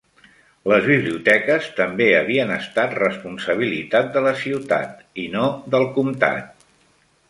[0.71, 6.71] Les biblioteques també havien estat responsabilitat de la ciutat i no del comtat.